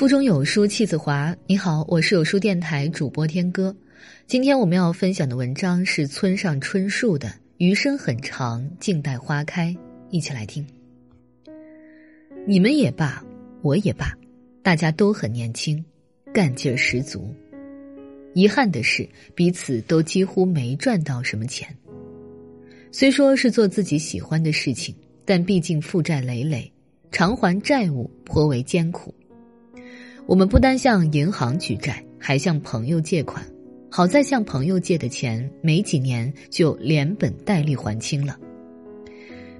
[0.00, 1.36] 腹中有书气自华。
[1.46, 3.76] 你好，我是有书电台主播天歌。
[4.26, 9.68] 今天我们要分享的文章是村上春树的《余生很长，静待花开》，
[10.08, 10.66] 一起来听。
[12.46, 13.22] 你们也罢，
[13.60, 14.16] 我也罢，
[14.62, 15.84] 大家都很年轻，
[16.32, 17.28] 干劲儿十足。
[18.32, 21.68] 遗憾的是，彼此都几乎没赚到什么钱。
[22.90, 24.94] 虽说是做自己喜欢的事情，
[25.26, 26.72] 但毕竟负债累累，
[27.12, 29.14] 偿还债务颇为艰苦。
[30.30, 33.44] 我们不单向银行举债，还向朋友借款。
[33.90, 38.38] 好在向朋友借的钱，没几年就连本带利还清了。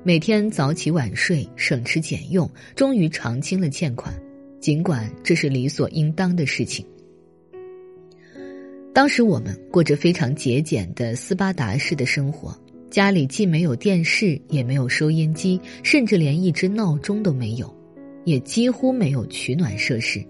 [0.04, 4.14] 每天早起晚睡，省吃俭用，终于偿清了欠款。
[4.60, 6.86] 尽管这是理所应当的事情。
[8.94, 12.56] 当时我们过着非常节俭的斯巴达式的生活，
[12.88, 17.76] 家里既没有电视，也没有收音机，甚至连一只闹钟都没有，
[18.24, 20.24] 也几乎没有取暖设施。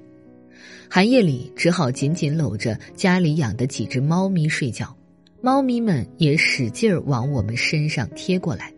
[0.88, 4.96] 寒夜里，只好紧紧搂着家里养的几只猫咪睡觉，
[5.40, 8.72] 猫咪们也使劲儿往我们身上贴过来。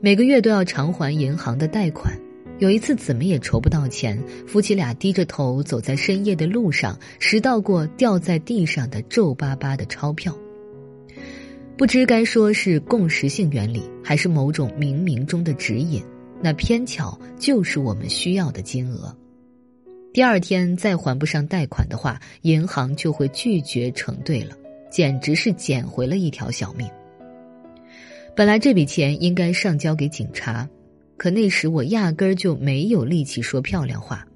[0.00, 2.12] 每个月都要偿还银行的贷款，
[2.58, 10.36] 有一次怎么也筹不到钱，夫妻俩低着头走在深夜的路上，拾到过掉在地上的皱巴巴的钞票。
[11.78, 16.02] 不知该说是共识性原理，还是某种冥冥中的指引，
[16.42, 19.16] 那偏巧就是我们需要的金额。
[20.12, 24.54] 第二天再还不上贷款的话，银行就会拒绝承兑了，
[24.90, 26.86] 简直是捡回了一条小命。
[28.36, 30.68] 本来这笔钱应该上交给警察，
[31.16, 34.26] 可那时我压根儿就没有力气说漂亮话。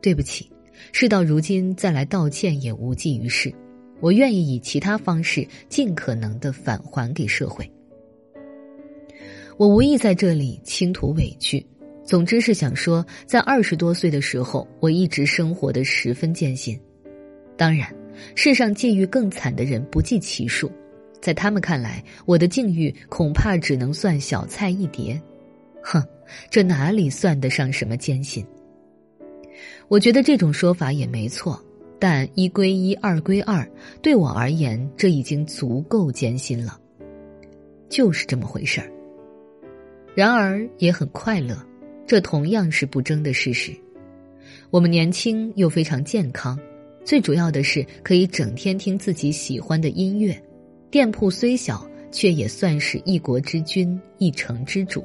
[0.00, 0.50] 对不起，
[0.92, 3.54] 事到如今再来道歉也无济于事，
[4.00, 7.70] 我愿意以其他方式尽可能的返还给社会。
[9.58, 11.64] 我无意在这里倾吐委屈。
[12.04, 16.78] 总之是想说，在二十多岁的时候，我一直生活的十分艰辛。
[17.56, 17.94] 当然，
[18.34, 20.70] 世上境遇更惨的人不计其数，
[21.20, 25.20] 在他们看来，我的境遇恐怕只能算小菜一碟。
[25.82, 26.02] 哼，
[26.50, 28.44] 这哪里算得上什么艰辛？
[29.88, 31.62] 我觉得这种说法也没错，
[31.98, 33.68] 但一归一，二归二，
[34.00, 36.78] 对我而言，这已经足够艰辛了。
[37.88, 38.90] 就是这么回事儿。
[40.14, 41.56] 然而也很快乐。
[42.06, 43.72] 这同样是不争的事实。
[44.70, 46.58] 我们年轻又非常健康，
[47.04, 50.40] 最主要的是可以整天听自己喜欢的音乐。
[50.90, 55.04] 店铺虽小，却也算是一国之君、一城之主。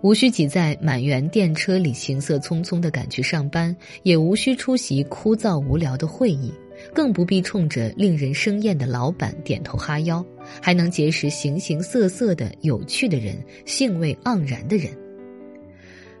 [0.00, 6.52] 无需挤在满员电车里行色匆匆的赶去上班，也无需出席枯燥无聊的会议，
[6.92, 10.24] 更不必冲着令人生厌的老板点头哈腰，
[10.60, 14.90] 还能结识形形色色的有趣的人、兴味盎然的人。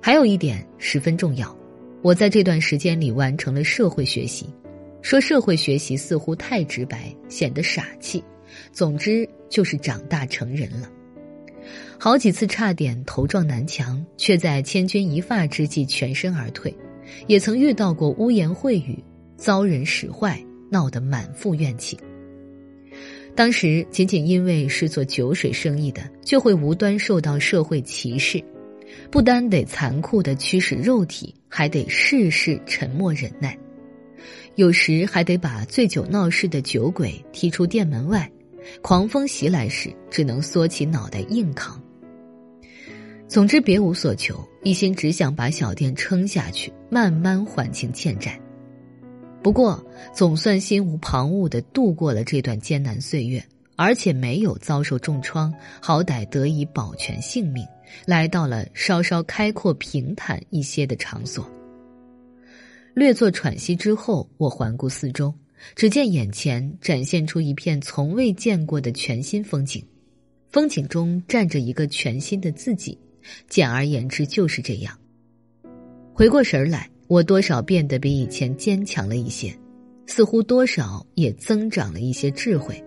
[0.04, 1.56] 还有一点十分重要，
[2.02, 4.46] 我在这段时间里完成了社会学习。
[5.00, 8.22] 说社会学习似乎太直白，显得傻气。
[8.72, 10.90] 总之就是长大成人了。
[11.98, 16.74] 好几次差点头撞南墙，却在千钧一发之际全身而退。
[17.28, 18.98] 也曾遇到过污言秽语，
[19.36, 21.96] 遭人使坏，闹得满腹怨气。
[23.36, 28.42] 当时仅仅因为是做酒水生意的，就会无端受到社会歧视。
[29.10, 33.56] 不单得残酷的驱使肉体，还得事事沉默忍耐，
[34.54, 38.30] 有时还得把醉酒闹事的酒鬼踢出店门外。
[38.80, 41.82] 狂风袭来时，只能缩起脑袋硬扛。
[43.26, 48.40] 总之别无所求，一心只想把小店撑下去，慢慢还清欠债。
[49.42, 53.42] 不过总算心无旁骛的度过了这段艰难岁月。
[53.74, 57.66] 而且没有遭受重创，好歹得以保全性命，
[58.06, 61.48] 来到了稍稍开阔平坦一些的场所。
[62.94, 65.32] 略作喘息之后，我环顾四周，
[65.74, 69.82] 只见眼前展现出一片从未见过的全新风景，
[70.50, 72.98] 风景中站着一个全新的自己。
[73.48, 74.98] 简而言之，就是这样。
[76.12, 79.56] 回过神来，我多少变得比以前坚强了一些，
[80.06, 82.82] 似乎多少也增长了一些智慧。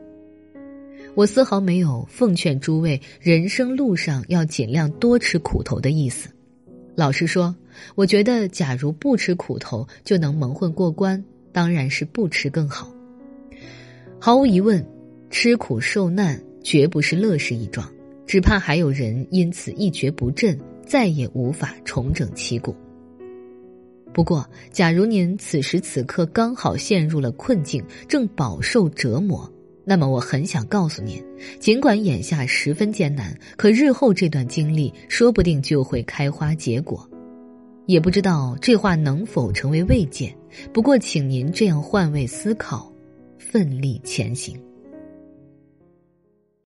[1.15, 6.29] 我丝毫没有奉劝诸位人生路上要尽量多吃苦头的意思。
[6.93, 7.55] 老实说，
[7.95, 11.23] 我觉得假如不吃苦头就能蒙混过关，
[11.53, 12.93] 当然是不吃更好。
[14.19, 14.85] 毫无疑问，
[15.29, 17.89] 吃苦受难绝不是乐事一桩，
[18.27, 22.75] 只怕还有人因此一蹶不振，再也无法重整旗鼓。
[24.13, 29.49] 不过，假如您此时此刻刚好陷入了困境，正饱受折磨。
[29.85, 31.23] 那么我很想告诉您，
[31.59, 37.07] 尽管眼下十分艰难，可日后这段经历说不定就会开花结果。
[37.85, 40.35] 也不知道这话能否成为慰藉。
[40.73, 42.91] 不过，请您这样换位思考，
[43.37, 44.59] 奋力前行。